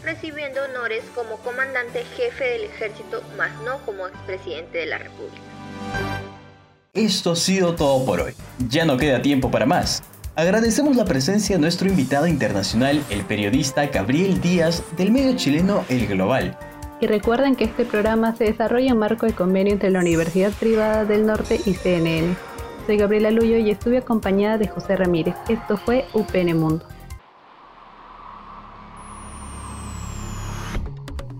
recibiendo 0.04 0.64
honores 0.64 1.04
como 1.14 1.36
comandante 1.38 2.04
jefe 2.16 2.44
del 2.44 2.64
ejército, 2.64 3.22
más 3.36 3.52
no 3.62 3.78
como 3.86 4.08
expresidente 4.08 4.78
de 4.78 4.86
la 4.86 4.98
República. 4.98 5.42
Esto 6.94 7.32
ha 7.32 7.36
sido 7.36 7.74
todo 7.74 8.04
por 8.04 8.20
hoy. 8.20 8.34
Ya 8.68 8.84
no 8.84 8.98
queda 8.98 9.22
tiempo 9.22 9.50
para 9.50 9.64
más. 9.64 10.02
Agradecemos 10.34 10.96
la 10.96 11.04
presencia 11.04 11.56
de 11.56 11.60
nuestro 11.60 11.88
invitado 11.88 12.26
internacional, 12.26 13.04
el 13.10 13.22
periodista 13.22 13.84
Gabriel 13.88 14.40
Díaz, 14.40 14.82
del 14.96 15.10
medio 15.10 15.36
chileno 15.36 15.84
El 15.90 16.06
Global. 16.06 16.58
Y 17.02 17.06
recuerden 17.06 17.54
que 17.54 17.64
este 17.64 17.84
programa 17.84 18.34
se 18.34 18.44
desarrolla 18.44 18.92
en 18.92 18.96
marco 18.96 19.26
de 19.26 19.34
convenio 19.34 19.74
entre 19.74 19.90
la 19.90 20.00
Universidad 20.00 20.50
Privada 20.52 21.04
del 21.04 21.26
Norte 21.26 21.60
y 21.66 21.74
CNN. 21.74 22.34
Soy 22.86 22.96
Gabriela 22.96 23.30
Luyo 23.30 23.58
y 23.58 23.70
estuve 23.70 23.98
acompañada 23.98 24.56
de 24.56 24.68
José 24.68 24.96
Ramírez. 24.96 25.34
Esto 25.48 25.76
fue 25.76 26.06
UPN 26.14 26.58
Mundo. 26.58 26.88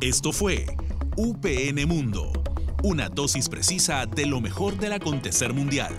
Esto 0.03 0.33
fue 0.33 0.67
UPN 1.17 1.89
Mundo, 1.89 2.31
una 2.83 3.09
dosis 3.09 3.49
precisa 3.49 4.05
de 4.05 4.27
lo 4.27 4.43
mejor 4.43 4.77
del 4.77 4.93
acontecer 4.93 5.55
mundial. 5.55 5.95